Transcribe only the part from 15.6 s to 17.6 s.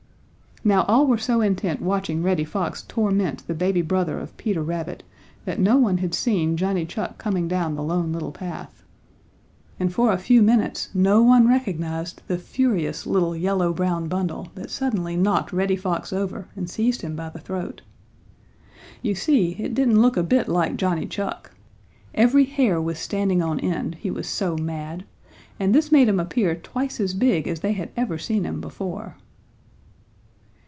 Fox over and seized him by the